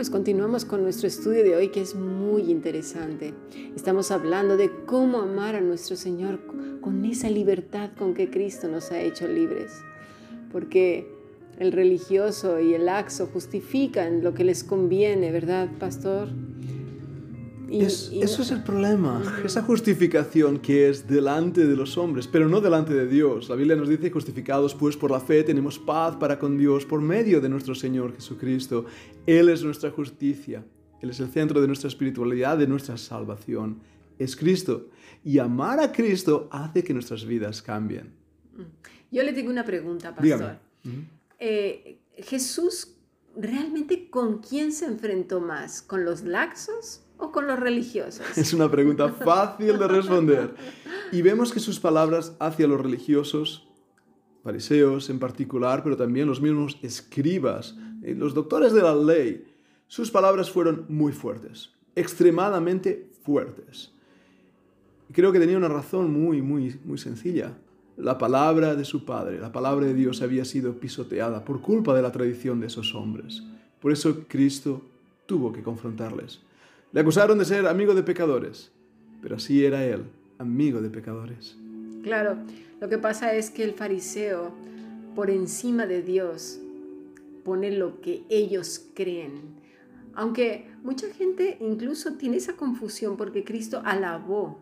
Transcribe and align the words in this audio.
pues 0.00 0.08
continuamos 0.08 0.64
con 0.64 0.82
nuestro 0.82 1.08
estudio 1.08 1.42
de 1.42 1.54
hoy 1.54 1.68
que 1.68 1.82
es 1.82 1.94
muy 1.94 2.50
interesante. 2.50 3.34
Estamos 3.76 4.10
hablando 4.10 4.56
de 4.56 4.70
cómo 4.86 5.18
amar 5.18 5.56
a 5.56 5.60
nuestro 5.60 5.94
Señor 5.94 6.40
con 6.80 7.04
esa 7.04 7.28
libertad 7.28 7.90
con 7.98 8.14
que 8.14 8.30
Cristo 8.30 8.66
nos 8.66 8.92
ha 8.92 9.00
hecho 9.02 9.28
libres. 9.28 9.82
Porque 10.50 11.06
el 11.58 11.72
religioso 11.72 12.60
y 12.60 12.72
el 12.72 12.86
laxo 12.86 13.26
justifican 13.26 14.24
lo 14.24 14.32
que 14.32 14.42
les 14.42 14.64
conviene, 14.64 15.32
¿verdad, 15.32 15.68
pastor? 15.78 16.28
Eso 17.70 18.42
es 18.42 18.50
el 18.50 18.62
problema, 18.62 19.22
esa 19.44 19.62
justificación 19.62 20.58
que 20.58 20.88
es 20.88 21.06
delante 21.06 21.66
de 21.66 21.76
los 21.76 21.96
hombres, 21.96 22.26
pero 22.26 22.48
no 22.48 22.60
delante 22.60 22.92
de 22.92 23.06
Dios. 23.06 23.48
La 23.48 23.54
Biblia 23.54 23.76
nos 23.76 23.88
dice, 23.88 24.10
justificados 24.10 24.74
pues 24.74 24.96
por 24.96 25.10
la 25.10 25.20
fe, 25.20 25.44
tenemos 25.44 25.78
paz 25.78 26.16
para 26.16 26.38
con 26.38 26.58
Dios 26.58 26.84
por 26.84 27.00
medio 27.00 27.40
de 27.40 27.48
nuestro 27.48 27.74
Señor 27.74 28.14
Jesucristo. 28.14 28.86
Él 29.24 29.48
es 29.48 29.62
nuestra 29.62 29.90
justicia, 29.90 30.64
Él 31.00 31.10
es 31.10 31.20
el 31.20 31.28
centro 31.28 31.60
de 31.60 31.68
nuestra 31.68 31.88
espiritualidad, 31.88 32.58
de 32.58 32.66
nuestra 32.66 32.96
salvación. 32.96 33.80
Es 34.18 34.34
Cristo. 34.34 34.88
Y 35.24 35.38
amar 35.38 35.80
a 35.80 35.92
Cristo 35.92 36.48
hace 36.50 36.82
que 36.82 36.92
nuestras 36.92 37.24
vidas 37.24 37.62
cambien. 37.62 38.12
Yo 39.10 39.22
le 39.22 39.32
tengo 39.32 39.50
una 39.50 39.64
pregunta, 39.64 40.14
pastor. 40.14 40.58
Eh, 41.38 42.00
Jesús, 42.18 42.96
¿realmente 43.36 44.10
con 44.10 44.38
quién 44.38 44.72
se 44.72 44.86
enfrentó 44.86 45.40
más? 45.40 45.82
¿Con 45.82 46.04
los 46.04 46.22
laxos 46.22 47.02
o 47.20 47.30
con 47.30 47.46
los 47.46 47.58
religiosos? 47.58 48.26
Es 48.36 48.52
una 48.52 48.70
pregunta 48.70 49.08
fácil 49.10 49.78
de 49.78 49.88
responder. 49.88 50.54
Y 51.12 51.22
vemos 51.22 51.52
que 51.52 51.60
sus 51.60 51.78
palabras 51.78 52.36
hacia 52.40 52.66
los 52.66 52.80
religiosos, 52.80 53.68
fariseos 54.42 55.10
en 55.10 55.18
particular, 55.18 55.82
pero 55.82 55.96
también 55.96 56.26
los 56.26 56.40
mismos 56.40 56.78
escribas, 56.82 57.76
eh, 58.02 58.14
los 58.14 58.34
doctores 58.34 58.72
de 58.72 58.82
la 58.82 58.94
ley, 58.94 59.46
sus 59.86 60.10
palabras 60.10 60.50
fueron 60.50 60.86
muy 60.88 61.12
fuertes, 61.12 61.70
extremadamente 61.94 63.10
fuertes. 63.22 63.92
Y 65.08 65.12
creo 65.12 65.32
que 65.32 65.40
tenía 65.40 65.58
una 65.58 65.68
razón 65.68 66.12
muy, 66.12 66.40
muy, 66.40 66.78
muy 66.84 66.98
sencilla. 66.98 67.58
La 67.96 68.16
palabra 68.16 68.76
de 68.76 68.84
su 68.84 69.04
padre, 69.04 69.40
la 69.40 69.52
palabra 69.52 69.84
de 69.86 69.94
Dios 69.94 70.22
había 70.22 70.44
sido 70.44 70.78
pisoteada 70.78 71.44
por 71.44 71.60
culpa 71.60 71.94
de 71.94 72.02
la 72.02 72.12
tradición 72.12 72.60
de 72.60 72.68
esos 72.68 72.94
hombres. 72.94 73.42
Por 73.80 73.92
eso 73.92 74.24
Cristo 74.28 74.82
tuvo 75.26 75.52
que 75.52 75.62
confrontarles. 75.62 76.40
Le 76.92 77.00
acusaron 77.00 77.38
de 77.38 77.44
ser 77.44 77.68
amigo 77.68 77.94
de 77.94 78.02
pecadores, 78.02 78.72
pero 79.22 79.36
así 79.36 79.64
era 79.64 79.84
él, 79.84 80.06
amigo 80.38 80.80
de 80.80 80.90
pecadores. 80.90 81.56
Claro, 82.02 82.36
lo 82.80 82.88
que 82.88 82.98
pasa 82.98 83.32
es 83.34 83.50
que 83.50 83.62
el 83.62 83.74
fariseo, 83.74 84.50
por 85.14 85.30
encima 85.30 85.86
de 85.86 86.02
Dios, 86.02 86.58
pone 87.44 87.70
lo 87.70 88.00
que 88.00 88.24
ellos 88.28 88.86
creen. 88.94 89.60
Aunque 90.14 90.66
mucha 90.82 91.08
gente 91.14 91.58
incluso 91.60 92.14
tiene 92.14 92.38
esa 92.38 92.56
confusión 92.56 93.16
porque 93.16 93.44
Cristo 93.44 93.82
alabó 93.84 94.58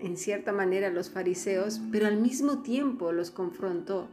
en 0.00 0.16
cierta 0.16 0.52
manera 0.52 0.88
a 0.88 0.90
los 0.92 1.10
fariseos, 1.10 1.80
pero 1.90 2.06
al 2.06 2.16
mismo 2.16 2.62
tiempo 2.62 3.10
los 3.10 3.32
confrontó. 3.32 4.08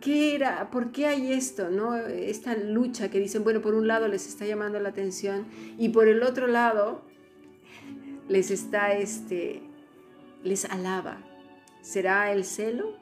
¿Qué 0.00 0.34
era? 0.34 0.70
¿Por 0.70 0.92
qué 0.92 1.06
hay 1.06 1.32
esto? 1.32 1.70
¿no? 1.70 1.96
Esta 1.96 2.56
lucha 2.56 3.10
que 3.10 3.20
dicen, 3.20 3.44
bueno, 3.44 3.60
por 3.60 3.74
un 3.74 3.86
lado 3.86 4.08
les 4.08 4.26
está 4.26 4.46
llamando 4.46 4.80
la 4.80 4.90
atención 4.90 5.46
y 5.78 5.90
por 5.90 6.08
el 6.08 6.22
otro 6.22 6.46
lado 6.46 7.02
les 8.28 8.50
está, 8.50 8.92
este, 8.94 9.62
les 10.42 10.64
alaba. 10.64 11.18
¿Será 11.82 12.32
el 12.32 12.44
celo? 12.44 12.94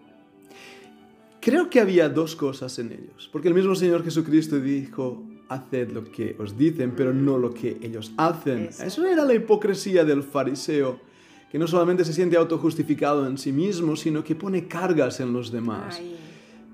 Creo 1.40 1.68
que 1.68 1.80
había 1.80 2.08
dos 2.08 2.36
cosas 2.36 2.78
en 2.78 2.92
ellos, 2.92 3.28
porque 3.30 3.48
el 3.48 3.54
mismo 3.54 3.74
Señor 3.74 4.02
Jesucristo 4.02 4.58
dijo, 4.60 5.22
haced 5.48 5.90
lo 5.90 6.04
que 6.04 6.36
os 6.38 6.56
dicen, 6.56 6.94
pero 6.96 7.12
no 7.12 7.38
lo 7.38 7.52
que 7.52 7.76
ellos 7.82 8.12
hacen. 8.16 8.70
Eso, 8.80 9.04
era 9.04 9.24
la 9.24 9.34
hipocresía 9.34 10.04
del 10.04 10.22
fariseo, 10.22 11.00
que 11.50 11.58
no 11.58 11.66
solamente 11.66 12.04
se 12.04 12.12
siente 12.12 12.36
autojustificado 12.36 13.26
en 13.26 13.36
sí 13.36 13.52
mismo, 13.52 13.94
sino 13.94 14.24
que 14.24 14.34
pone 14.34 14.66
cargas 14.66 15.20
en 15.20 15.32
los 15.32 15.52
demás. 15.52 16.00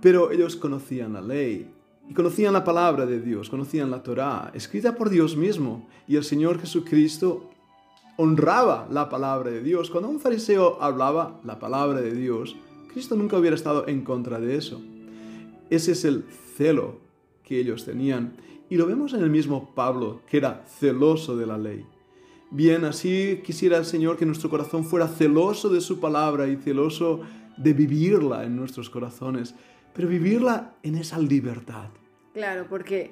Pero 0.00 0.31
ellos 0.31 0.56
conocían 0.56 1.12
la 1.12 1.21
ley 1.21 1.71
y 2.09 2.15
conocían 2.15 2.53
la 2.53 2.65
palabra 2.65 3.06
de 3.06 3.21
Dios, 3.21 3.50
conocían 3.50 3.91
la 3.91 4.03
Torá, 4.03 4.50
escrita 4.55 4.97
por 4.97 5.11
Dios 5.11 5.37
mismo. 5.37 5.88
Y 6.09 6.16
el 6.16 6.25
Señor 6.25 6.59
Jesucristo 6.59 7.50
honraba 8.16 8.89
la 8.91 9.09
palabra 9.09 9.50
de 9.50 9.62
Dios. 9.62 9.91
Cuando 9.91 10.09
un 10.09 10.21
fariseo 10.21 10.78
hablaba 10.83 11.41
la 11.44 11.59
palabra 11.59 12.00
de 12.00 12.12
Dios, 12.12 12.56
Cristo 12.93 13.15
nunca 13.15 13.39
hubiera 13.39 13.56
estado 13.56 13.87
en 13.87 14.03
contra 14.03 14.41
de 14.41 14.56
eso. 14.56 14.81
Ese 15.69 15.93
es 15.93 16.05
el 16.05 16.25
celo 16.56 16.99
que 17.44 17.60
ellos 17.60 17.84
tenían. 17.84 18.34
Y 18.69 18.77
lo 18.77 18.87
vemos 18.87 19.12
en 19.15 19.22
el 19.22 19.31
mismo 19.31 19.72
Pablo, 19.75 20.21
que 20.28 20.39
era 20.39 20.65
celoso 20.66 21.37
de 21.37 21.47
la 21.47 21.59
ley. 21.59 21.84
Bien, 22.50 22.84
así 22.84 23.41
quisiera 23.44 23.78
el 23.78 23.84
Señor 23.84 24.16
que 24.16 24.27
nuestro 24.27 24.50
corazón 24.50 24.84
fuera 24.84 25.06
celoso 25.06 25.69
de 25.69 25.81
su 25.81 26.00
palabra 26.00 26.49
y 26.49 26.56
celoso 26.56 27.21
de 27.56 27.72
vivirla 27.72 28.44
en 28.44 28.56
nuestros 28.56 28.91
corazones 28.91 29.55
pero 29.95 30.09
vivirla 30.09 30.75
en 30.83 30.97
esa 30.97 31.19
libertad. 31.19 31.91
Claro, 32.33 32.67
porque 32.69 33.11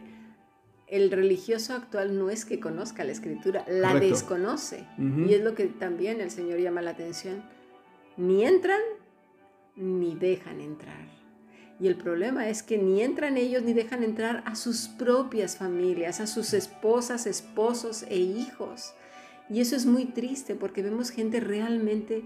el 0.87 1.11
religioso 1.11 1.75
actual 1.75 2.17
no 2.17 2.31
es 2.31 2.45
que 2.45 2.61
conozca 2.61 3.05
la 3.05 3.13
escritura, 3.13 3.65
la 3.69 3.95
desconoce. 3.95 4.87
Y 4.99 5.35
es 5.35 5.43
lo 5.43 5.55
que 5.55 5.67
también 5.67 6.21
el 6.21 6.31
Señor 6.31 6.61
llama 6.61 6.83
la 6.83 6.91
atención. 6.91 7.43
Ni 8.17 8.45
entran 8.45 8.81
ni 9.77 10.15
dejan 10.15 10.61
entrar. 10.61 11.19
Y 11.81 11.87
el 11.87 11.97
problema 11.97 12.49
es 12.49 12.63
que 12.63 12.79
ni 12.79 13.03
entran 13.03 13.37
ellos 13.37 13.63
ni 13.63 13.73
dejan 13.73 14.03
entrar 14.03 14.43
a 14.47 14.57
sus 14.57 14.89
propias 14.89 15.57
familias, 15.57 16.21
a 16.21 16.27
sus 16.27 16.53
esposas, 16.53 17.27
esposos 17.27 18.05
e 18.09 18.17
hijos. 18.17 18.95
Y 19.49 19.61
eso 19.61 19.77
es 19.77 19.87
muy 19.87 20.07
triste 20.07 20.55
porque 20.55 20.83
vemos 20.83 21.11
gente 21.11 21.39
realmente 21.39 22.25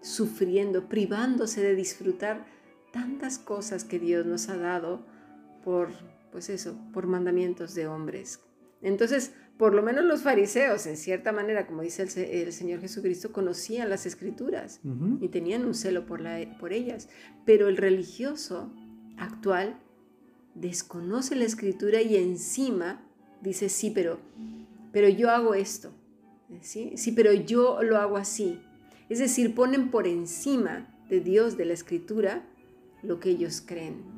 sufriendo, 0.00 0.88
privándose 0.88 1.62
de 1.62 1.74
disfrutar 1.74 2.46
tantas 2.94 3.38
cosas 3.38 3.82
que 3.82 3.98
Dios 3.98 4.24
nos 4.24 4.48
ha 4.48 4.56
dado 4.56 5.04
por, 5.64 5.88
pues 6.30 6.48
eso, 6.48 6.78
por 6.92 7.08
mandamientos 7.08 7.74
de 7.74 7.88
hombres. 7.88 8.40
Entonces, 8.82 9.32
por 9.58 9.74
lo 9.74 9.82
menos 9.82 10.04
los 10.04 10.22
fariseos, 10.22 10.86
en 10.86 10.96
cierta 10.96 11.32
manera, 11.32 11.66
como 11.66 11.82
dice 11.82 12.04
el, 12.04 12.52
Señor 12.52 12.80
Jesucristo, 12.80 13.32
conocían 13.32 13.90
las 13.90 14.06
escrituras 14.06 14.80
y 15.20 15.28
tenían 15.28 15.64
un 15.64 15.74
celo 15.74 16.06
por, 16.06 16.20
la, 16.20 16.56
por 16.60 16.72
ellas. 16.72 17.08
Pero 17.44 17.68
el 17.68 17.76
religioso 17.76 18.72
actual 19.16 19.80
desconoce 20.54 21.34
la 21.34 21.44
escritura 21.44 22.00
y 22.00 22.16
encima 22.16 23.04
dice, 23.42 23.68
sí, 23.68 23.90
pero, 23.90 24.20
pero 24.92 25.08
yo 25.08 25.30
hago 25.30 25.54
esto. 25.54 25.92
¿Sí? 26.60 26.92
sí, 26.96 27.10
pero 27.10 27.32
yo 27.32 27.82
lo 27.82 27.96
hago 27.96 28.16
así. 28.16 28.60
Es 29.08 29.18
decir, 29.18 29.54
ponen 29.56 29.90
por 29.90 30.06
encima 30.06 30.94
de 31.08 31.20
Dios, 31.20 31.56
de 31.56 31.64
la 31.64 31.72
escritura, 31.72 32.46
lo 33.04 33.20
que 33.20 33.30
ellos 33.30 33.62
creen. 33.64 34.14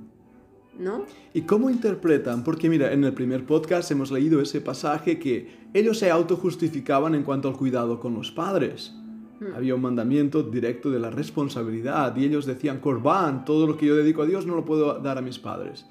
¿No? 0.78 1.06
¿Y 1.32 1.42
cómo 1.42 1.70
interpretan? 1.70 2.44
Porque 2.44 2.68
mira, 2.68 2.92
en 2.92 3.02
el 3.04 3.14
primer 3.14 3.46
podcast 3.46 3.90
hemos 3.90 4.10
leído 4.10 4.42
ese 4.42 4.60
pasaje 4.60 5.18
que 5.18 5.48
ellos 5.72 5.98
se 5.98 6.10
autojustificaban 6.10 7.14
en 7.14 7.22
cuanto 7.22 7.48
al 7.48 7.56
cuidado 7.56 7.98
con 7.98 8.14
los 8.14 8.30
padres. 8.30 8.94
Hmm. 9.40 9.54
Había 9.56 9.74
un 9.74 9.80
mandamiento 9.80 10.42
directo 10.42 10.90
de 10.90 10.98
la 10.98 11.10
responsabilidad 11.10 12.14
y 12.16 12.24
ellos 12.24 12.44
decían, 12.44 12.80
Corbán, 12.80 13.46
todo 13.46 13.66
lo 13.66 13.78
que 13.78 13.86
yo 13.86 13.96
dedico 13.96 14.22
a 14.22 14.26
Dios 14.26 14.44
no 14.44 14.54
lo 14.54 14.66
puedo 14.66 14.98
dar 14.98 15.16
a 15.16 15.22
mis 15.22 15.38
padres. 15.38 15.86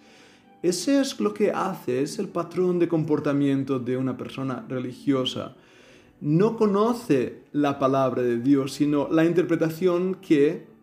Ese 0.62 1.00
es 1.00 1.20
lo 1.20 1.34
que 1.34 1.52
hace, 1.52 2.02
es 2.02 2.20
el 2.20 2.28
patrón 2.28 2.78
de 2.78 2.88
comportamiento 2.88 3.80
de 3.80 3.98
una 3.98 4.18
persona 4.18 4.66
religiosa. 4.68 5.56
No 6.22 6.58
conoce 6.58 7.44
la 7.52 7.78
palabra 7.78 8.22
de 8.22 8.38
Dios, 8.38 8.74
sino 8.74 9.08
la 9.12 9.26
interpretación 9.26 10.16
que 10.16 10.75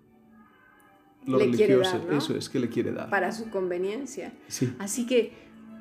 lo 1.27 1.39
le 1.39 1.45
religioso, 1.45 1.99
dar, 1.99 2.15
eso 2.15 2.37
es 2.37 2.49
que 2.49 2.59
le 2.59 2.69
quiere 2.69 2.93
dar. 2.93 3.11
Para 3.11 3.33
su 3.33 3.51
conveniencia. 3.51 4.33
Así 4.79 5.07
que, 5.07 5.33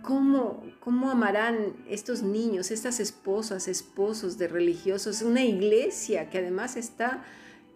¿cómo, 0.01 0.63
¿cómo 0.79 1.09
amarán 1.09 1.73
estos 1.87 2.21
niños, 2.21 2.71
estas 2.71 2.99
esposas, 2.99 3.67
esposos 3.67 4.37
de 4.37 4.47
religiosos, 4.47 5.21
una 5.21 5.43
iglesia 5.43 6.29
que 6.29 6.39
además 6.39 6.77
está 6.77 7.23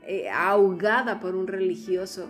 eh, 0.06 0.30
ahogada 0.30 1.20
por 1.20 1.36
un 1.36 1.48
religioso? 1.48 2.30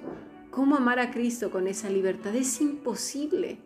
¿Cómo 0.51 0.75
amar 0.75 0.99
a 0.99 1.11
Cristo 1.11 1.51
con 1.51 1.67
esa 1.67 1.89
libertad? 1.89 2.33
Es 2.35 2.61
imposible, 2.61 3.57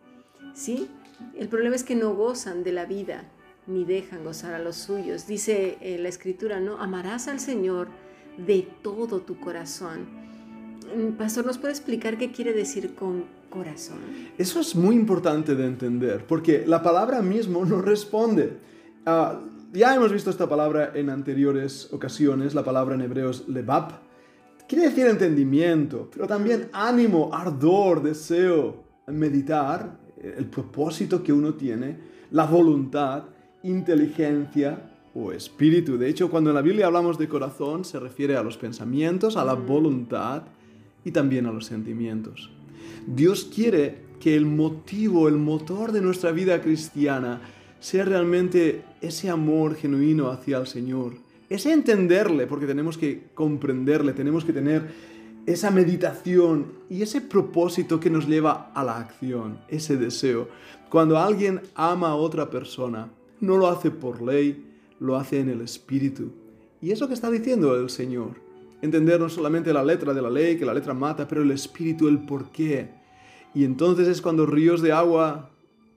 ¿sí? 0.54 0.90
El 1.36 1.50
problema 1.50 1.76
es 1.76 1.84
que 1.84 1.96
no 1.96 2.16
gozan 2.16 2.64
de 2.64 2.72
la 2.72 2.86
vida 2.86 3.30
ni 3.68 3.86
dejan 3.86 4.24
gozar 4.24 4.56
a 4.56 4.60
los 4.60 4.78
suyos. 4.78 5.28
Dice 5.28 5.78
eh, 5.82 6.00
la 6.00 6.10
escritura, 6.10 6.60
¿no? 6.60 6.80
Amarás 6.82 7.28
al 7.28 7.40
Señor 7.40 7.90
de 8.38 8.68
todo 8.82 9.22
tu 9.22 9.40
corazón 9.40 10.29
Pastor, 11.18 11.46
¿nos 11.46 11.58
puede 11.58 11.74
explicar 11.74 12.18
qué 12.18 12.32
quiere 12.32 12.54
decir 12.54 12.96
con 12.96 13.26
corazón? 13.50 14.00
Eso 14.38 14.60
es 14.60 14.76
muy 14.76 14.96
importante 14.96 15.56
de 15.56 15.66
entender, 15.66 16.26
porque 16.28 16.66
la 16.66 16.82
palabra 16.82 17.22
mismo 17.22 17.66
no 17.66 17.82
responde. 17.82 18.58
Ah, 19.06 19.40
ya 19.72 19.94
hemos 19.96 20.12
visto 20.12 20.30
esta 20.30 20.50
palabra 20.50 20.92
en 20.96 21.10
anteriores 21.10 21.94
ocasiones, 21.94 22.56
la 22.56 22.64
palabra 22.64 22.96
en 22.96 23.02
hebreo 23.02 23.30
es 23.30 23.48
lebab. 23.48 24.00
Quiere 24.68 24.86
decir 24.86 25.08
entendimiento, 25.08 26.10
pero 26.14 26.28
también 26.28 26.70
ánimo, 26.74 27.30
ardor, 27.34 28.04
deseo, 28.04 28.84
meditar, 29.08 29.98
el 30.22 30.46
propósito 30.46 31.24
que 31.24 31.34
uno 31.34 31.54
tiene, 31.54 31.98
la 32.32 32.46
voluntad 32.46 33.24
inteligencia 33.64 34.92
o 35.14 35.32
espíritu. 35.32 35.98
De 35.98 36.08
hecho, 36.08 36.30
cuando 36.30 36.50
en 36.52 36.56
la 36.56 36.62
Biblia 36.62 36.88
hablamos 36.88 37.18
de 37.18 37.28
corazón, 37.28 37.84
se 37.84 38.00
refiere 38.00 38.38
a 38.38 38.44
los 38.44 38.58
pensamientos, 38.58 39.38
a 39.38 39.46
la 39.46 39.56
mm. 39.56 39.66
voluntad 39.66 40.44
y 41.04 41.12
también 41.12 41.46
a 41.46 41.52
los 41.52 41.66
sentimientos. 41.66 42.50
Dios 43.08 43.50
quiere 43.54 44.10
que 44.20 44.36
el 44.36 44.46
motivo, 44.46 45.28
el 45.28 45.38
motor 45.38 45.92
de 45.92 46.02
nuestra 46.02 46.32
vida 46.32 46.62
cristiana 46.62 47.42
sea 47.80 48.06
realmente 48.06 48.84
ese 49.02 49.30
amor 49.30 49.76
genuino 49.76 50.30
hacia 50.30 50.58
el 50.58 50.68
Señor, 50.68 51.14
ese 51.50 51.72
entenderle, 51.72 52.46
porque 52.46 52.66
tenemos 52.68 52.98
que 52.98 53.30
comprenderle, 53.34 54.14
tenemos 54.14 54.44
que 54.44 54.54
tener 54.54 54.88
esa 55.46 55.72
meditación 55.72 56.74
y 56.90 57.02
ese 57.02 57.22
propósito 57.22 58.00
que 58.00 58.10
nos 58.10 58.28
lleva 58.28 58.72
a 58.76 58.84
la 58.84 58.98
acción, 58.98 59.60
ese 59.68 59.98
deseo. 59.98 60.50
Cuando 60.90 61.18
alguien 61.18 61.62
ama 61.76 62.10
a 62.10 62.16
otra 62.16 62.50
persona, 62.50 63.10
no 63.40 63.58
lo 63.58 63.68
hace 63.68 63.90
por 63.90 64.22
ley, 64.22 64.66
lo 65.00 65.16
hace 65.16 65.40
en 65.40 65.50
el 65.50 65.62
Espíritu. 65.62 66.32
Y 66.82 66.92
es 66.92 67.00
lo 67.00 67.08
que 67.08 67.14
está 67.14 67.32
diciendo 67.32 67.76
el 67.76 67.90
Señor. 67.90 68.49
Entender 68.82 69.20
no 69.20 69.30
solamente 69.30 69.74
la 69.74 69.84
letra 69.84 70.14
de 70.14 70.22
la 70.22 70.30
ley, 70.30 70.58
que 70.58 70.66
la 70.66 70.74
letra 70.74 70.94
mata, 70.94 71.28
pero 71.28 71.42
el 71.42 71.52
Espíritu, 71.52 72.08
el 72.08 72.20
porqué. 72.20 72.90
Y 73.54 73.66
entonces 73.66 74.08
es 74.08 74.22
cuando 74.22 74.46
ríos 74.46 74.82
de 74.82 74.92
agua... 74.92 75.50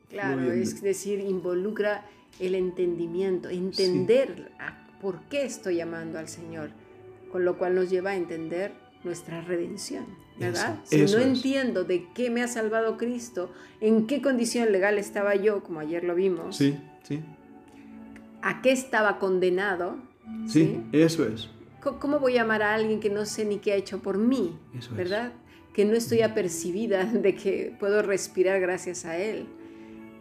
Claro, 0.08 0.52
es 0.52 0.82
decir, 0.82 1.20
involucra 1.20 2.04
el 2.38 2.54
entendimiento, 2.54 3.48
entender 3.48 4.50
por 5.00 5.22
qué 5.30 5.44
estoy 5.44 5.80
amando 5.80 6.18
al 6.18 6.28
Señor, 6.28 6.70
con 7.30 7.46
lo 7.46 7.56
cual 7.56 7.74
nos 7.74 7.88
lleva 7.88 8.10
a 8.10 8.16
entender 8.16 8.72
nuestra 9.04 9.40
redención, 9.40 10.04
¿verdad? 10.38 10.80
si 10.84 11.00
no 11.00 11.18
entiendo 11.18 11.84
de 11.84 12.06
qué 12.14 12.28
me 12.28 12.42
ha 12.42 12.48
salvado 12.48 12.98
Cristo, 12.98 13.50
en 13.80 14.06
qué 14.06 14.20
condición 14.20 14.70
legal 14.70 14.98
estaba 14.98 15.34
yo, 15.34 15.62
como 15.62 15.80
ayer 15.80 16.04
lo 16.04 16.14
vimos. 16.14 16.56
Sí, 16.56 16.76
sí 17.04 17.22
a 18.42 18.60
qué 18.60 18.72
estaba 18.72 19.18
condenado. 19.18 19.96
Sí, 20.46 20.82
eso 20.92 21.24
es. 21.24 21.48
¿Cómo 21.82 22.20
voy 22.20 22.36
a 22.36 22.42
amar 22.42 22.62
a 22.62 22.74
alguien 22.74 23.00
que 23.00 23.10
no 23.10 23.26
sé 23.26 23.44
ni 23.44 23.58
qué 23.58 23.72
ha 23.72 23.76
hecho 23.76 23.98
por 23.98 24.18
mí? 24.18 24.56
¿Verdad? 24.96 25.32
Que 25.74 25.84
no 25.84 25.94
estoy 25.94 26.22
apercibida 26.22 27.04
de 27.04 27.34
que 27.34 27.74
puedo 27.78 28.02
respirar 28.02 28.60
gracias 28.60 29.04
a 29.04 29.18
Él, 29.18 29.46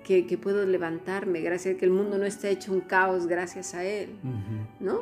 que, 0.03 0.23
puedo 0.41 0.65
levantarme 0.65 1.41
gracias 1.41 1.75
a 1.75 1.77
que 1.77 1.85
el 1.85 1.91
mundo 1.91 2.17
no 2.17 2.25
está 2.25 2.49
hecho 2.49 2.73
un 2.73 2.81
caos 2.81 3.27
gracias 3.27 3.73
a 3.75 3.85
Él, 3.85 4.09
¿no? 4.79 5.01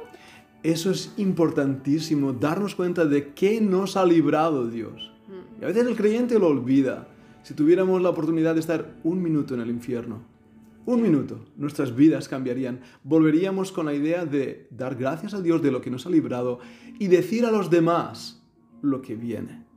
Eso 0.62 0.92
es 0.92 1.14
importantísimo, 1.16 2.34
darnos 2.34 2.76
cuenta 2.76 3.06
de 3.06 3.30
qué 3.30 3.62
nos 3.62 3.96
ha 3.96 4.06
librado 4.06 4.68
Dios. 4.68 5.14
Y 5.60 5.64
a 5.64 5.68
veces 5.68 5.88
el 5.88 5.96
creyente 5.96 6.38
lo 6.38 6.48
olvida. 6.48 7.08
Si 7.44 7.54
tuviéramos 7.54 8.02
la 8.02 8.10
oportunidad 8.10 8.54
de 8.54 8.60
estar 8.60 8.94
un 9.04 9.24
minuto 9.24 9.54
en 9.54 9.62
el 9.62 9.70
infierno, 9.70 10.22
un 10.89 11.03
minuto, 11.03 11.45
nuestras 11.56 11.95
vidas 11.95 12.27
cambiarían. 12.27 12.81
Volveríamos 13.03 13.71
con 13.71 13.86
la 13.86 13.94
idea 13.94 14.25
de 14.25 14.68
dar 14.71 14.95
gracias 14.95 15.36
a 15.36 15.41
Dios 15.41 15.62
de 15.62 15.69
lo 15.69 15.81
que 15.81 15.91
nos 15.91 16.07
ha 16.07 16.09
librado 16.09 16.59
y 16.97 17.07
decir 17.09 17.45
a 17.45 17.51
los 17.51 17.69
demás 17.69 18.41
lo 18.81 19.03
que 19.03 19.15
viene. 19.15 19.68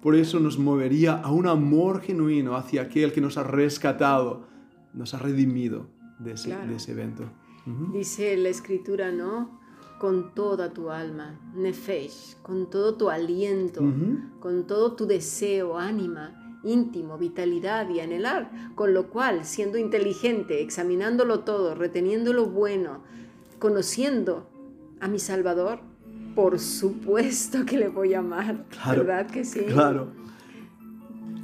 Por 0.00 0.14
eso 0.14 0.40
nos 0.40 0.58
movería 0.58 1.16
a 1.16 1.30
un 1.30 1.46
amor 1.46 2.00
genuino 2.00 2.56
hacia 2.56 2.80
aquel 2.80 3.12
que 3.12 3.20
nos 3.20 3.36
ha 3.36 3.42
rescatado, 3.42 4.46
nos 4.94 5.12
ha 5.12 5.18
redimido 5.18 5.86
de 6.18 6.32
ese, 6.32 6.52
evento. 6.90 7.24
Dice 7.92 8.34
la 8.38 8.48
escritura, 8.48 9.12
¿no? 9.12 9.60
Con 9.98 10.34
toda 10.34 10.72
tu 10.72 10.90
alma, 10.90 11.38
nefesh, 11.54 12.36
con 12.40 12.70
todo 12.70 12.94
tu 12.94 13.10
aliento, 13.10 13.82
con 14.40 14.66
todo 14.66 14.94
tu 14.94 15.04
deseo, 15.04 15.78
ánima 15.78 16.43
íntimo, 16.64 17.18
vitalidad 17.18 17.88
y 17.88 18.00
anhelar, 18.00 18.50
con 18.74 18.94
lo 18.94 19.08
cual, 19.10 19.44
siendo 19.44 19.78
inteligente, 19.78 20.62
examinándolo 20.62 21.40
todo, 21.40 21.74
reteniendo 21.74 22.32
lo 22.32 22.46
bueno, 22.46 23.02
conociendo 23.58 24.48
a 25.00 25.08
mi 25.08 25.18
Salvador, 25.18 25.80
por 26.34 26.58
supuesto 26.58 27.64
que 27.64 27.78
le 27.78 27.88
voy 27.88 28.14
a 28.14 28.18
amar, 28.18 28.64
¿verdad 28.86 29.26
que 29.26 29.44
sí? 29.44 29.60
Claro. 29.60 30.08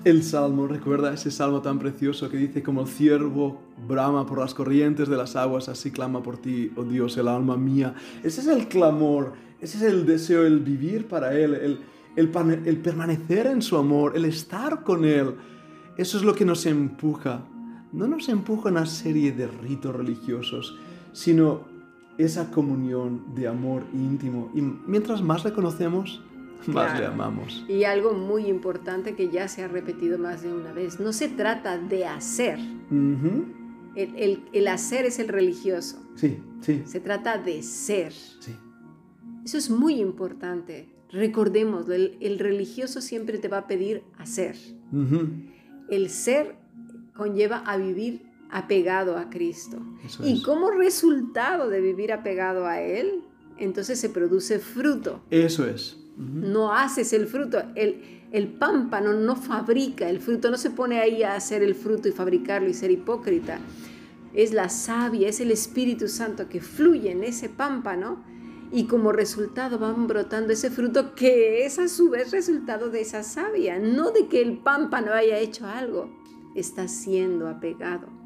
El 0.03 0.23
salmo, 0.23 0.67
recuerda 0.67 1.13
ese 1.13 1.31
salmo 1.31 1.61
tan 1.61 1.79
precioso 1.79 2.31
que 2.31 2.39
dice 2.39 2.63
como 2.63 2.81
el 2.81 2.89
ciervo 2.89 3.61
brama 3.87 4.25
por 4.25 4.39
las 4.39 4.55
corrientes 4.55 5.11
de 5.11 5.17
las 5.17 5.37
aguas, 5.37 5.69
así 5.69 5.91
clama 5.91 6.23
por 6.23 6.39
ti, 6.39 6.73
oh 6.77 6.85
Dios, 6.85 7.19
el 7.19 7.29
alma 7.29 7.59
mía. 7.59 7.95
Ese 8.25 8.41
es 8.41 8.47
el 8.47 8.67
clamor, 8.67 9.35
ese 9.61 9.77
es 9.77 9.83
el 9.83 10.07
deseo, 10.07 10.47
el 10.47 10.61
vivir 10.61 11.07
para 11.07 11.39
Él, 11.39 11.81
el, 12.17 12.31
el, 12.67 12.77
permanecer 12.79 13.47
en 13.47 13.63
su 13.63 13.77
amor, 13.77 14.17
el 14.17 14.25
estar 14.25 14.83
con 14.83 15.05
Él. 15.05 15.35
Eso 15.97 16.19
es 16.19 16.25
lo 16.25 16.35
que 16.35 16.45
nos 16.45 16.67
empuja. 16.67 17.45
No 17.93 18.07
nos 18.07 18.29
empuja 18.29 18.71
una 18.71 18.87
serie 18.87 19.33
de 19.33 19.47
ritos 19.47 19.95
religiosos, 19.95 20.79
sino 21.13 21.65
esa 22.19 22.51
comunión 22.51 23.35
de 23.35 23.49
amor 23.49 23.85
íntimo. 23.93 24.51
Y 24.55 24.61
mientras 24.61 25.23
más 25.23 25.45
le 25.45 25.53
conocemos, 25.53 26.23
más 26.67 26.99
le 26.99 27.07
amamos. 27.07 27.65
Y 27.69 27.85
algo 27.85 28.13
muy 28.13 28.47
importante 28.47 29.15
que 29.15 29.31
ya 29.31 29.49
se 29.49 29.63
ha 29.63 29.69
repetido 29.69 30.19
más 30.19 30.43
de 30.43 30.53
una 30.53 30.73
vez, 30.73 31.01
no 31.01 31.13
se 31.13 31.29
trata 31.29 31.79
de 31.79 32.07
hacer. 32.07 32.59
el, 33.97 34.45
el, 34.53 34.69
hacer 34.69 35.07
es 35.07 35.19
el 35.19 35.29
religioso. 35.29 36.03
Sí, 36.15 36.39
sí. 36.61 36.83
Se 36.85 37.01
trata 37.01 37.39
de 37.39 37.63
ser. 37.63 38.13
Sí. 38.13 38.55
Eso 39.45 39.59
es 39.59 39.71
muy 39.71 40.01
importante. 40.01 40.89
Recordemos, 41.13 41.89
el, 41.89 42.39
religioso 42.39 43.01
siempre 43.01 43.39
te 43.39 43.49
va 43.49 43.59
a 43.59 43.67
pedir 43.67 44.03
hacer. 44.19 44.57
El 45.89 46.09
ser 46.11 46.55
conlleva 47.15 47.59
a 47.59 47.77
vivir 47.77 48.23
apegado 48.51 49.17
a 49.17 49.31
Cristo. 49.31 49.79
y 50.25 50.43
como 50.43 50.71
resultado 50.71 51.69
de 51.69 51.81
vivir 51.81 52.13
apegado 52.13 52.67
a 52.67 52.81
Él, 52.81 53.23
entonces 53.59 53.99
se 53.99 54.09
produce 54.09 54.59
fruto. 54.59 55.23
Eso 55.31 55.67
es. 55.67 55.99
No 56.17 56.73
haces 56.73 57.13
el 57.13 57.27
fruto. 57.27 57.63
El, 57.75 58.21
el 58.33 58.49
pámpano 58.49 59.13
no 59.13 59.37
fabrica 59.37 60.09
el 60.09 60.21
fruto, 60.21 60.51
no 60.51 60.57
se 60.57 60.71
pone 60.71 61.01
ahí 61.01 61.23
a 61.23 61.35
hacer 61.35 61.63
el 61.63 61.75
fruto 61.75 62.09
y 62.09 62.13
fabricarlo 62.13 62.69
y 62.69 62.75
ser 62.75 62.91
hipócrita. 62.91 63.59
Es 64.33 64.53
la 64.53 64.69
savia, 64.69 65.29
es 65.29 65.41
el 65.41 65.51
Espíritu 65.51 66.07
Santo 66.07 66.49
que 66.49 66.61
fluye 66.61 67.11
en 67.11 67.25
ese 67.25 67.49
pámpano 67.49 68.23
y 68.73 68.85
como 68.85 69.13
resultado 69.13 69.79
van 69.79 70.07
brotando 70.07 70.53
ese 70.53 70.71
fruto 70.71 71.15
que 71.15 71.65
es 71.65 71.79
a 71.79 71.89
su 71.89 72.11
vez 72.11 72.31
resultado 72.31 72.91
de 72.91 73.01
esa 73.01 73.23
savia, 73.23 73.79
no 73.79 74.11
de 74.11 74.29
que 74.29 74.41
el 74.41 74.59
pámpano 74.59 75.13
haya 75.13 75.39
hecho 75.39 75.67
algo, 75.67 76.11
está 76.55 76.89
siendo 76.89 77.49
apegado 77.49 78.21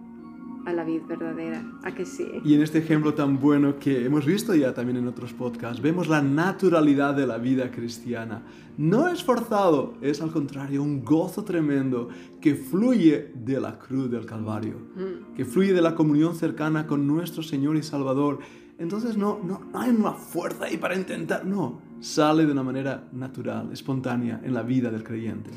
a 0.66 0.72
la 0.72 0.84
vida 0.84 1.04
verdadera, 1.06 1.62
a 1.82 1.94
que 1.94 2.06
sí. 2.06 2.26
Y 2.44 2.54
en 2.54 2.62
este 2.62 2.78
ejemplo 2.78 3.14
tan 3.14 3.38
bueno 3.38 3.78
que 3.78 4.04
hemos 4.04 4.24
visto 4.24 4.54
ya 4.54 4.72
también 4.72 4.96
en 4.96 5.06
otros 5.06 5.32
podcasts, 5.32 5.82
vemos 5.82 6.08
la 6.08 6.22
naturalidad 6.22 7.14
de 7.14 7.26
la 7.26 7.38
vida 7.38 7.70
cristiana. 7.70 8.42
No 8.78 9.08
es 9.08 9.22
forzado, 9.22 9.94
es 10.00 10.22
al 10.22 10.30
contrario 10.30 10.82
un 10.82 11.04
gozo 11.04 11.44
tremendo 11.44 12.08
que 12.40 12.54
fluye 12.54 13.32
de 13.34 13.60
la 13.60 13.78
cruz 13.78 14.10
del 14.10 14.24
Calvario, 14.26 14.76
mm. 14.94 15.34
que 15.34 15.44
fluye 15.44 15.72
de 15.72 15.82
la 15.82 15.94
comunión 15.94 16.34
cercana 16.34 16.86
con 16.86 17.06
nuestro 17.06 17.42
Señor 17.42 17.76
y 17.76 17.82
Salvador 17.82 18.38
entonces 18.78 19.16
no, 19.16 19.40
no, 19.42 19.70
hay 19.72 19.90
una 19.90 20.12
fuerza 20.12 20.64
ahí 20.64 20.76
para 20.76 20.96
intentar, 20.96 21.44
no, 21.44 21.80
sale 22.00 22.44
de 22.44 22.52
una 22.52 22.62
manera 22.62 23.08
natural, 23.12 23.72
espontánea 23.72 24.40
en 24.42 24.54
la 24.54 24.62
vida 24.62 24.90
del 24.90 25.04
creyente. 25.04 25.50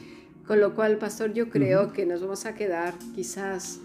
Con 0.45 0.59
lo 0.61 0.73
cual, 0.75 0.97
pastor, 0.97 1.33
yo 1.33 1.49
creo 1.49 1.91
que 1.91 2.05
nos 2.05 2.21
vamos 2.21 2.45
a 2.45 2.55
quedar 2.55 2.93
quizás 3.13 3.81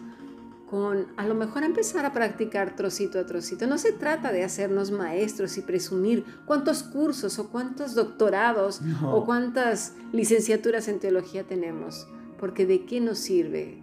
con 0.70 1.08
a 1.16 1.26
lo 1.26 1.34
mejor 1.34 1.64
empezar 1.64 2.06
a 2.06 2.12
practicar 2.12 2.76
trocito 2.76 3.18
a 3.18 3.26
trocito. 3.26 3.66
No 3.66 3.78
se 3.78 3.92
trata 3.92 4.32
de 4.32 4.44
hacernos 4.44 4.90
maestros 4.90 5.58
y 5.58 5.62
presumir 5.62 6.24
cuántos 6.46 6.82
cursos 6.82 7.38
o 7.38 7.50
cuántos 7.50 7.94
doctorados 7.94 8.80
o 9.04 9.24
cuántas 9.26 9.94
licenciaturas 10.12 10.88
en 10.88 11.00
teología 11.00 11.44
tenemos, 11.44 12.06
porque 12.38 12.64
de 12.64 12.86
qué 12.86 13.00
nos 13.00 13.18
sirve 13.18 13.82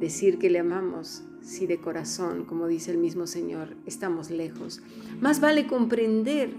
decir 0.00 0.38
que 0.38 0.50
le 0.50 0.58
amamos 0.58 1.22
si 1.42 1.66
de 1.66 1.78
corazón, 1.78 2.44
como 2.44 2.66
dice 2.68 2.90
el 2.90 2.98
mismo 2.98 3.26
Señor, 3.26 3.76
estamos 3.86 4.30
lejos. 4.30 4.80
Más 5.20 5.40
vale 5.40 5.66
comprender 5.66 6.54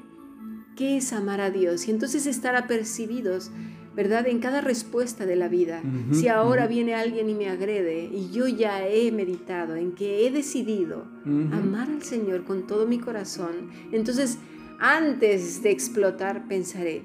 qué 0.75 0.97
es 0.97 1.13
amar 1.13 1.41
a 1.41 1.51
Dios 1.51 1.87
y 1.87 1.91
entonces 1.91 2.25
estar 2.25 2.55
apercibidos, 2.55 3.51
¿verdad? 3.95 4.27
En 4.27 4.39
cada 4.39 4.61
respuesta 4.61 5.25
de 5.25 5.35
la 5.35 5.47
vida. 5.47 5.81
si 6.11 6.27
ahora 6.27 6.67
viene 6.67 6.95
alguien 6.95 7.29
y 7.29 7.35
me 7.35 7.49
agrede 7.49 8.05
y 8.05 8.31
yo 8.31 8.47
ya 8.47 8.87
he 8.87 9.11
meditado 9.11 9.75
en 9.75 9.93
que 9.93 10.25
he 10.25 10.31
decidido 10.31 11.05
amar 11.25 11.89
al 11.89 12.03
Señor 12.03 12.43
con 12.43 12.67
todo 12.67 12.87
mi 12.87 12.99
corazón, 12.99 13.69
entonces 13.91 14.39
antes 14.79 15.63
de 15.63 15.71
explotar 15.71 16.47
pensaré, 16.47 17.03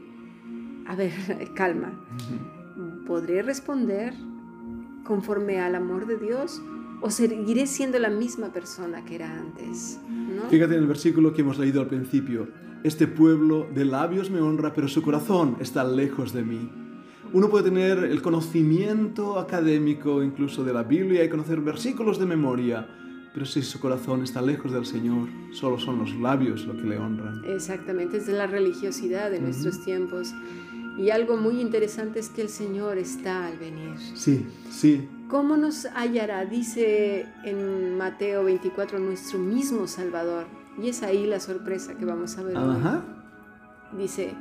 a 0.87 0.97
ver, 0.97 1.13
calma, 1.55 2.05
¿podré 3.07 3.43
responder 3.43 4.15
conforme 5.05 5.61
al 5.61 5.75
amor 5.75 6.07
de 6.07 6.17
Dios? 6.17 6.61
O 7.01 7.11
seguiré 7.11 7.67
siendo 7.67 7.99
la 7.99 8.11
misma 8.11 8.53
persona 8.53 9.05
que 9.05 9.17
era 9.17 9.39
antes. 9.39 10.01
Fíjate 10.51 10.75
en 10.75 10.81
el 10.81 10.87
versículo 10.87 11.33
que 11.33 11.43
hemos 11.43 11.59
leído 11.59 11.81
al 11.81 11.89
principio. 11.89 12.49
Este 12.85 13.07
pueblo 13.07 13.67
de 13.75 13.85
labios 13.85 14.31
me 14.31 14.41
honra, 14.41 14.73
pero 14.73 14.89
su 14.89 15.03
corazón 15.03 15.57
está 15.61 15.85
lejos 15.85 16.33
de 16.33 16.43
mí. 16.43 16.71
Uno 17.33 17.51
puede 17.51 17.65
tener 17.65 17.99
el 18.05 18.23
conocimiento 18.23 19.39
académico 19.39 20.23
incluso 20.23 20.65
de 20.65 20.73
la 20.73 20.83
Biblia 20.83 21.25
y 21.25 21.29
conocer 21.29 21.61
versículos 21.61 22.19
de 22.19 22.25
memoria, 22.25 22.89
pero 23.35 23.45
si 23.45 23.63
su 23.63 23.79
corazón 23.81 24.23
está 24.23 24.41
lejos 24.41 24.73
del 24.73 24.87
Señor, 24.87 25.29
solo 25.53 25.79
son 25.79 25.99
los 25.99 26.15
labios 26.15 26.65
lo 26.65 26.77
que 26.77 26.85
le 26.85 26.97
honran. 26.97 27.43
Exactamente, 27.45 28.17
es 28.17 28.27
de 28.27 28.33
la 28.33 28.47
religiosidad 28.47 29.31
de 29.31 29.41
nuestros 29.41 29.85
tiempos. 29.85 30.33
Y 30.97 31.11
algo 31.11 31.37
muy 31.37 31.61
interesante 31.61 32.19
es 32.19 32.29
que 32.31 32.43
el 32.43 32.49
Señor 32.49 32.97
está 32.99 33.47
al 33.47 33.59
venir. 33.59 33.95
Sí, 34.15 34.47
sí. 34.71 35.07
¿Cómo 35.29 35.59
nos 35.59 35.85
hallará? 35.95 36.47
Dice 36.47 37.27
en 37.45 37.99
Mateo 37.99 38.45
24 38.45 38.99
nuestro 38.99 39.39
mismo 39.39 39.87
Salvador. 39.87 40.47
Y 40.81 40.89
es 40.89 41.03
ahí 41.03 41.27
la 41.27 41.39
sorpresa 41.39 41.95
que 41.95 42.07
vamos 42.07 42.39
a 42.39 42.43
ver. 42.43 42.57
Ajá. 42.57 43.03
Dice, 43.93 44.33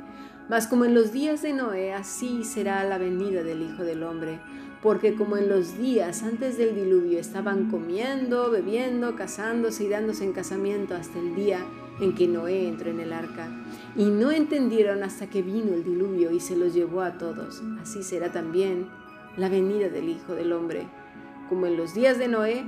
mas 0.48 0.66
como 0.66 0.86
en 0.86 0.94
los 0.94 1.12
días 1.12 1.42
de 1.42 1.52
Noé, 1.52 1.92
así 1.92 2.42
será 2.42 2.84
la 2.84 2.96
venida 2.96 3.42
del 3.42 3.60
Hijo 3.60 3.82
del 3.82 4.02
Hombre. 4.02 4.40
Porque 4.82 5.14
como 5.14 5.36
en 5.36 5.50
los 5.50 5.76
días 5.76 6.22
antes 6.22 6.56
del 6.56 6.74
diluvio 6.74 7.18
estaban 7.18 7.70
comiendo, 7.70 8.50
bebiendo, 8.50 9.14
casándose 9.14 9.84
y 9.84 9.88
dándose 9.88 10.24
en 10.24 10.32
casamiento 10.32 10.94
hasta 10.94 11.18
el 11.18 11.34
día 11.34 11.66
en 12.00 12.14
que 12.14 12.28
Noé 12.28 12.68
entró 12.68 12.90
en 12.90 13.00
el 13.00 13.12
arca, 13.12 13.48
y 13.96 14.04
no 14.04 14.30
entendieron 14.30 15.02
hasta 15.02 15.28
que 15.28 15.42
vino 15.42 15.74
el 15.74 15.82
diluvio 15.82 16.30
y 16.30 16.38
se 16.38 16.56
los 16.56 16.72
llevó 16.72 17.02
a 17.02 17.18
todos. 17.18 17.60
Así 17.82 18.04
será 18.04 18.30
también 18.30 18.86
la 19.38 19.48
venida 19.48 19.88
del 19.88 20.08
Hijo 20.08 20.34
del 20.34 20.52
Hombre. 20.52 20.88
Como 21.48 21.66
en 21.66 21.76
los 21.76 21.94
días 21.94 22.18
de 22.18 22.28
Noé, 22.28 22.64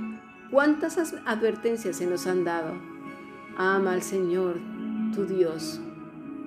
¿cuántas 0.49 0.97
advertencias 1.25 1.97
se 1.97 2.07
nos 2.07 2.25
han 2.27 2.45
dado? 2.45 2.73
Ama 3.57 3.91
al 3.91 4.01
Señor, 4.01 4.57
tu 5.13 5.25
Dios, 5.25 5.81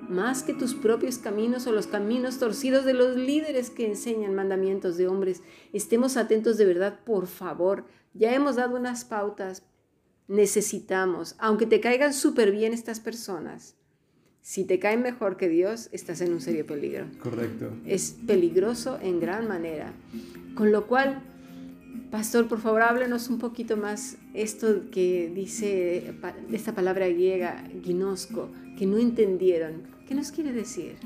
más 0.09 0.43
que 0.43 0.53
tus 0.53 0.73
propios 0.73 1.19
caminos 1.19 1.67
o 1.67 1.71
los 1.71 1.87
caminos 1.87 2.39
torcidos 2.39 2.85
de 2.85 2.93
los 2.93 3.15
líderes 3.15 3.69
que 3.69 3.87
enseñan 3.87 4.35
mandamientos 4.35 4.97
de 4.97 5.07
hombres. 5.07 5.43
Estemos 5.71 6.17
atentos 6.17 6.57
de 6.57 6.65
verdad, 6.65 6.99
por 7.05 7.27
favor. 7.27 7.85
Ya 8.13 8.33
hemos 8.33 8.55
dado 8.55 8.75
unas 8.75 9.05
pautas. 9.05 9.63
Necesitamos, 10.27 11.35
aunque 11.37 11.67
te 11.67 11.79
caigan 11.79 12.13
súper 12.13 12.51
bien 12.51 12.73
estas 12.73 12.99
personas, 12.99 13.75
si 14.45 14.63
te 14.63 14.77
caen 14.77 15.01
mejor 15.01 15.37
que 15.37 15.49
Dios, 15.49 15.89
estás 15.91 16.21
en 16.21 16.31
un 16.31 16.39
serio 16.39 16.67
peligro. 16.67 17.07
Correcto. 17.17 17.71
Es 17.83 18.15
peligroso 18.27 18.99
en 19.01 19.19
gran 19.19 19.47
manera. 19.47 19.91
Con 20.53 20.71
lo 20.71 20.85
cual, 20.85 21.23
Pastor, 22.11 22.47
por 22.47 22.59
favor, 22.59 22.83
háblenos 22.83 23.27
un 23.31 23.39
poquito 23.39 23.75
más 23.75 24.17
esto 24.35 24.91
que 24.91 25.31
dice 25.33 26.13
esta 26.51 26.75
palabra 26.75 27.07
griega, 27.07 27.63
ginosco, 27.81 28.51
que 28.77 28.85
no 28.85 28.99
entendieron. 28.99 29.81
¿Qué 30.07 30.13
nos 30.13 30.31
quiere 30.31 30.53
decir? 30.53 30.97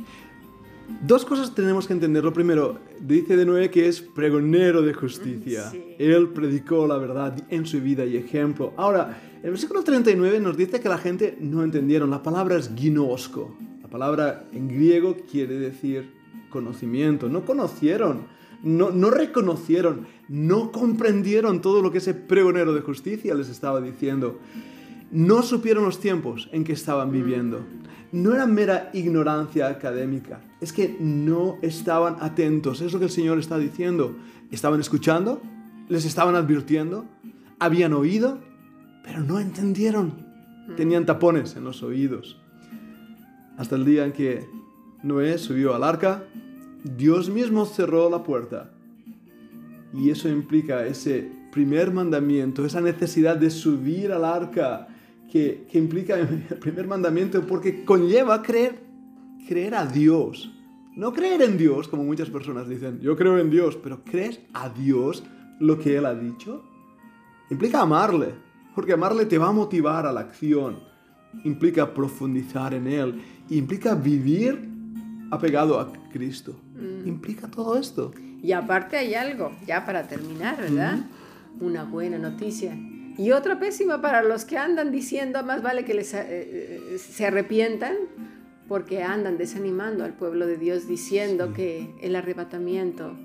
Dos 1.02 1.24
cosas 1.24 1.56
tenemos 1.56 1.88
que 1.88 1.94
entender. 1.94 2.24
Lo 2.24 2.34
primero, 2.34 2.80
dice 3.00 3.38
de 3.38 3.46
Noé 3.46 3.70
que 3.70 3.88
es 3.88 4.02
pregonero 4.02 4.82
de 4.82 4.94
justicia. 4.94 5.72
Él 5.98 6.30
predicó 6.30 6.88
la 6.88 6.98
verdad 6.98 7.42
en 7.50 7.66
su 7.66 7.80
vida 7.80 8.06
y 8.06 8.18
ejemplo. 8.18 8.74
Ahora, 8.76 9.22
el 9.42 9.52
versículo 9.52 9.84
39 9.84 10.40
nos 10.40 10.58
dice 10.58 10.82
que 10.82 10.90
la 10.90 10.98
gente 10.98 11.38
no 11.40 11.64
entendieron. 11.64 12.10
La 12.10 12.22
palabra 12.22 12.58
es 12.58 12.72
ginosco. 12.76 13.56
La 13.82 13.88
palabra 13.88 14.46
en 14.52 14.68
griego 14.68 15.16
quiere 15.32 15.58
decir 15.58 16.12
conocimiento. 16.50 17.30
No 17.30 17.46
conocieron, 17.46 18.24
no, 18.62 18.92
no 18.92 19.10
reconocieron, 19.10 20.08
no 20.28 20.72
comprendieron 20.72 21.62
todo 21.62 21.82
lo 21.82 21.92
que 21.92 22.00
ese 22.00 22.14
pregonero 22.14 22.74
de 22.74 22.82
justicia 22.82 23.34
les 23.36 23.48
estaba 23.48 23.80
diciendo. 23.80 24.40
No 25.12 25.44
supieron 25.44 25.86
los 25.86 26.00
tiempos 26.00 26.50
en 26.52 26.64
que 26.64 26.74
estaban 26.74 27.12
viviendo. 27.12 27.62
No 28.12 28.34
era 28.34 28.46
mera 28.46 28.90
ignorancia 28.94 29.68
académica, 29.68 30.42
es 30.62 30.74
que 30.74 30.98
no 31.00 31.58
estaban 31.62 32.18
atentos. 32.20 32.82
Es 32.82 32.94
lo 32.94 33.00
que 33.00 33.06
el 33.06 33.12
Señor 33.12 33.40
está 33.40 33.58
diciendo. 33.58 34.16
Estaban 34.52 34.80
escuchando, 34.80 35.42
les 35.88 36.06
estaban 36.06 36.36
advirtiendo, 36.36 37.06
habían 37.60 37.94
oído, 37.94 38.40
pero 39.04 39.22
no 39.22 39.40
entendieron. 39.40 40.28
Tenían 40.76 41.06
tapones 41.06 41.56
en 41.56 41.64
los 41.64 41.82
oídos. 41.82 42.40
Hasta 43.58 43.76
el 43.76 43.86
día 43.86 44.06
en 44.06 44.12
que 44.12 44.46
Noé 45.04 45.38
subió 45.38 45.76
al 45.76 45.84
arca, 45.84 46.24
Dios 46.84 47.30
mismo 47.30 47.66
cerró 47.66 48.10
la 48.10 48.24
puerta. 48.24 48.72
Y 49.94 50.12
eso 50.12 50.30
implica 50.30 50.86
ese 50.86 51.32
primer 51.52 51.92
mandamiento, 51.92 52.66
esa 52.66 52.82
necesidad 52.82 53.38
de 53.38 53.50
subir 53.50 54.12
al 54.12 54.24
arca, 54.24 54.88
que, 55.32 55.66
que 55.72 55.78
implica 55.78 56.20
el 56.20 56.28
primer 56.60 56.88
mandamiento, 56.88 57.42
porque 57.48 57.84
conlleva 57.86 58.44
creer, 58.44 58.89
creer 59.50 59.74
a 59.74 59.84
Dios. 59.84 60.52
No 60.96 61.12
creer 61.12 61.42
en 61.42 61.58
Dios, 61.58 61.88
como 61.88 62.04
muchas 62.04 62.30
personas 62.30 62.70
dicen, 62.70 63.00
yo 63.02 63.16
creo 63.18 63.40
en 63.40 63.50
Dios, 63.50 63.76
pero 63.82 64.04
¿crees 64.04 64.40
a 64.54 64.70
Dios 64.70 65.24
lo 65.60 65.80
que 65.80 65.98
Él 65.98 66.06
ha 66.06 66.14
dicho? 66.14 66.64
Implica 67.50 67.82
amarle, 67.82 68.36
porque 68.76 68.94
amarle 68.94 69.26
te 69.26 69.40
va 69.40 69.48
a 69.48 69.52
motivar 69.52 70.06
a 70.06 70.12
la 70.12 70.20
acción, 70.20 70.78
implica 71.44 71.96
profundizar 71.96 72.76
en 72.76 72.86
Él, 72.86 73.22
implica 73.50 73.96
vivir 73.96 74.70
apegado 75.32 75.80
a 75.80 75.92
Cristo. 76.12 76.56
Mm. 76.76 77.08
Implica 77.08 77.48
todo 77.48 77.76
esto. 77.76 78.12
Y 78.44 78.52
aparte 78.52 78.98
hay 78.98 79.16
algo, 79.16 79.52
ya 79.66 79.84
para 79.84 80.08
terminar, 80.08 80.58
¿verdad? 80.58 81.00
Una 81.60 81.86
buena 81.86 82.20
noticia. 82.20 82.78
Y 83.18 83.32
otra 83.32 83.60
pésima 83.60 84.00
para 84.00 84.22
los 84.22 84.46
que 84.46 84.60
andan 84.60 84.92
diciendo, 84.92 85.44
más 85.44 85.64
vale 85.64 85.86
que 85.86 85.96
les, 85.96 86.14
eh, 86.14 86.26
eh, 86.30 86.98
se 87.00 87.26
arrepientan, 87.26 87.96
porque 88.70 89.02
andan 89.02 89.38
desanimando 89.38 90.06
al 90.06 90.14
pueblo 90.14 90.46
de 90.46 90.56
Dios 90.56 90.88
diciendo 90.88 91.54
que 91.54 91.94
el 92.02 92.16
arrebatamiento 92.16 93.18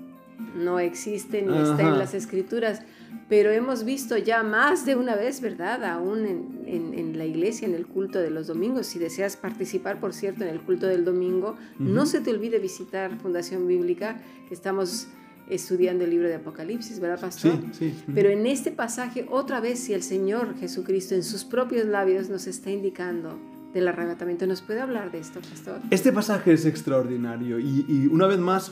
no 0.55 0.79
existe 0.79 1.43
ni 1.43 1.55
está 1.55 1.83
en 1.83 1.99
las 1.99 2.13
escrituras, 2.15 2.81
pero 3.29 3.51
hemos 3.51 3.85
visto 3.85 4.17
ya 4.17 4.43
más 4.43 4.85
de 4.85 4.95
una 4.95 5.15
vez, 5.15 5.41
¿verdad? 5.41 5.85
Aún 5.85 6.25
en, 6.65 7.17
la 7.17 7.25
iglesia, 7.25 7.67
en 7.67 7.75
el 7.75 7.85
culto 7.85 8.19
de 8.19 8.31
los 8.31 8.47
domingos. 8.47 8.87
Si 8.87 8.99
deseas 8.99 9.37
participar, 9.37 9.99
por 9.99 10.13
cierto, 10.13 10.43
en 10.43 10.49
el 10.49 10.61
culto 10.61 10.87
del 10.87 11.05
domingo, 11.05 11.55
no 11.79 12.05
se 12.05 12.19
te 12.19 12.31
olvide 12.31 12.59
visitar 12.59 13.17
Fundación 13.19 13.67
Bíblica, 13.67 14.19
que 14.47 14.53
estamos 14.53 15.07
estudiando 15.47 16.03
el 16.03 16.09
libro 16.09 16.27
de 16.27 16.35
Apocalipsis, 16.35 16.99
¿verdad, 16.99 17.21
pastor? 17.21 17.59
Sí, 17.71 17.91
sí. 17.91 18.03
Pero 18.13 18.29
en 18.29 18.47
este 18.47 18.71
pasaje, 18.71 19.27
otra 19.29 19.61
vez, 19.61 19.79
si 19.79 19.93
el 19.93 20.01
Señor 20.01 20.57
Jesucristo 20.57 21.13
en 21.13 21.23
sus 21.23 21.45
propios 21.45 21.85
labios 21.85 22.29
nos 22.29 22.47
está 22.47 22.71
indicando 22.71 23.39
del 23.75 23.89
arrebatamiento, 23.89 24.47
¿nos 24.47 24.61
puede 24.61 24.79
hablar 24.79 25.11
de 25.11 25.19
esto, 25.19 25.41
pastor? 25.41 25.81
Este 25.91 26.13
pasaje 26.13 26.53
es 26.53 26.65
extraordinario 26.65 27.59
y, 27.59 27.85
y 27.87 28.07
una 28.07 28.25
vez 28.25 28.39
más 28.39 28.71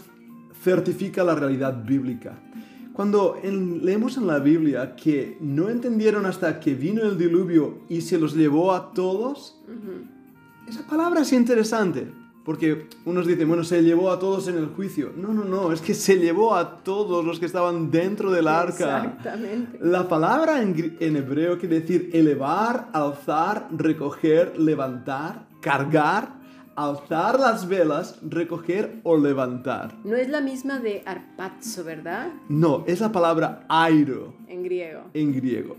certifica 0.64 1.26
la 1.26 1.36
realidad 1.36 1.84
bíblica. 1.84 2.40
Cuando 2.94 3.38
leemos 3.44 4.16
en 4.18 4.28
la 4.28 4.40
Biblia 4.40 4.96
que 4.96 5.38
no 5.42 5.68
entendieron 5.68 6.26
hasta 6.26 6.60
que 6.60 6.74
vino 6.74 7.02
el 7.02 7.18
diluvio 7.18 7.80
y 7.90 8.02
se 8.02 8.18
los 8.18 8.34
llevó 8.34 8.74
a 8.74 8.94
todos, 8.94 9.60
esa 10.70 10.88
palabra 10.88 11.22
es 11.22 11.34
interesante, 11.34 12.08
porque 12.44 12.88
unos 13.06 13.26
dicen, 13.26 13.48
bueno, 13.48 13.64
se 13.64 13.82
llevó 13.84 14.12
a 14.12 14.20
todos 14.20 14.48
en 14.48 14.58
el 14.58 14.68
juicio. 14.68 15.12
No, 15.16 15.34
no, 15.34 15.44
no, 15.46 15.72
es 15.72 15.82
que 15.82 15.94
se 15.94 16.18
llevó 16.18 16.56
a 16.56 16.84
todos 16.84 17.24
los 17.24 17.40
que 17.40 17.46
estaban 17.46 17.90
dentro 17.90 18.32
del 18.32 18.48
arca. 18.48 19.04
Exactamente. 19.06 19.80
La 19.82 20.08
palabra 20.08 20.62
en, 20.62 20.98
en 21.00 21.16
hebreo 21.16 21.58
quiere 21.58 21.80
decir 21.82 22.10
elevar, 22.14 22.90
alzar, 22.94 23.68
recoger, 23.72 24.60
levantar, 24.60 25.48
cargar 25.62 26.44
alzar 26.76 27.40
las 27.40 27.68
velas, 27.68 28.20
recoger 28.28 29.00
o 29.04 29.18
levantar. 29.18 29.96
No 30.04 30.16
es 30.16 30.30
la 30.30 30.42
misma 30.42 30.80
de 30.80 31.04
arpazo, 31.06 31.84
¿verdad? 31.84 32.30
No, 32.50 32.84
es 32.88 33.00
la 33.00 33.12
palabra 33.12 33.66
airo. 33.70 34.34
En 34.48 34.64
griego. 34.64 35.02
En 35.14 35.34
griego. 35.34 35.78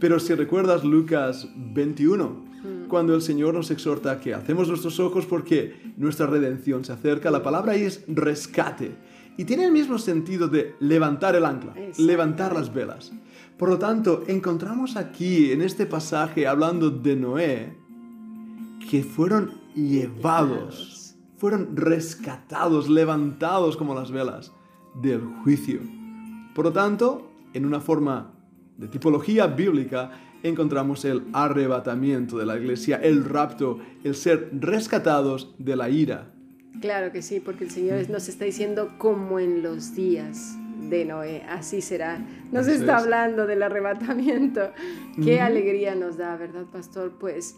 Pero 0.00 0.20
si 0.20 0.34
recuerdas 0.34 0.84
Lucas 0.84 1.48
21, 1.56 2.45
mm. 2.66 2.88
cuando 2.88 3.14
el 3.14 3.22
Señor 3.22 3.54
nos 3.54 3.70
exhorta 3.70 4.12
a 4.12 4.20
que 4.20 4.34
hacemos 4.34 4.68
nuestros 4.68 4.98
ojos 5.00 5.26
porque 5.26 5.92
nuestra 5.96 6.26
redención 6.26 6.84
se 6.84 6.92
acerca, 6.92 7.30
la 7.30 7.42
palabra 7.42 7.72
ahí 7.72 7.82
es 7.82 8.04
rescate. 8.08 8.96
Y 9.38 9.44
tiene 9.44 9.64
el 9.66 9.72
mismo 9.72 9.98
sentido 9.98 10.48
de 10.48 10.74
levantar 10.80 11.36
el 11.36 11.44
ancla, 11.44 11.74
levantar 11.98 12.54
las 12.54 12.72
velas. 12.72 13.12
Por 13.58 13.68
lo 13.68 13.78
tanto, 13.78 14.24
encontramos 14.26 14.96
aquí 14.96 15.52
en 15.52 15.62
este 15.62 15.86
pasaje 15.86 16.46
hablando 16.46 16.90
de 16.90 17.16
Noé 17.16 17.76
que 18.90 19.02
fueron 19.02 19.52
llevados, 19.74 21.16
fueron 21.36 21.76
rescatados, 21.76 22.88
levantados 22.88 23.76
como 23.76 23.94
las 23.94 24.10
velas 24.10 24.52
del 24.94 25.20
juicio. 25.42 25.80
Por 26.54 26.66
lo 26.66 26.72
tanto, 26.72 27.30
en 27.52 27.66
una 27.66 27.80
forma 27.80 28.32
de 28.76 28.88
tipología 28.88 29.46
bíblica, 29.46 30.10
encontramos 30.48 31.04
el 31.04 31.24
arrebatamiento 31.32 32.38
de 32.38 32.46
la 32.46 32.56
iglesia, 32.56 32.96
el 32.96 33.24
rapto, 33.24 33.78
el 34.04 34.14
ser 34.14 34.50
rescatados 34.52 35.54
de 35.58 35.76
la 35.76 35.90
ira. 35.90 36.32
Claro 36.80 37.12
que 37.12 37.22
sí, 37.22 37.40
porque 37.40 37.64
el 37.64 37.70
Señor 37.70 38.08
nos 38.10 38.28
está 38.28 38.44
diciendo 38.44 38.92
como 38.98 39.38
en 39.38 39.62
los 39.62 39.94
días 39.94 40.56
de 40.90 41.04
Noé, 41.04 41.42
así 41.48 41.80
será. 41.80 42.24
Nos 42.52 42.66
está 42.66 42.98
hablando 42.98 43.46
del 43.46 43.62
arrebatamiento. 43.62 44.72
Qué 45.22 45.40
alegría 45.40 45.94
nos 45.94 46.16
da, 46.16 46.36
¿verdad, 46.36 46.66
pastor? 46.66 47.16
Pues 47.18 47.56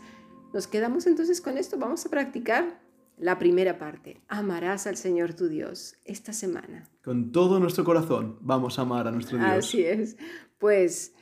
nos 0.55 0.67
quedamos 0.67 1.07
entonces 1.07 1.41
con 1.41 1.59
esto. 1.59 1.79
Vamos 1.79 2.07
a 2.07 2.11
practicar 2.11 2.81
la 3.19 3.39
primera 3.39 3.79
parte. 3.79 4.23
Amarás 4.29 4.87
al 4.87 4.97
Señor 4.97 5.35
tu 5.35 5.49
Dios 5.49 5.97
esta 6.05 6.33
semana. 6.33 6.89
Con 7.03 7.33
todo 7.33 7.59
nuestro 7.61 7.85
corazón 7.85 8.39
vamos 8.41 8.79
a 8.79 8.83
amar 8.83 9.09
a 9.09 9.11
nuestro 9.11 9.39
Dios. 9.39 9.51
Así 9.51 9.83
es. 9.83 10.17
Pues 10.59 11.15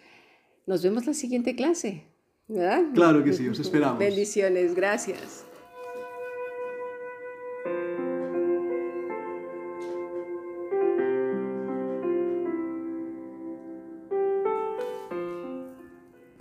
nos 0.67 0.83
vemos 0.83 1.07
la 1.07 1.15
siguiente 1.15 1.55
clase, 1.57 2.05
¿verdad? 2.49 2.83
Claro 2.93 3.25
que 3.25 3.33
sí, 3.33 3.49
os 3.49 3.59
esperamos. 3.59 3.99
Bendiciones, 3.99 4.75
gracias. 4.75 5.46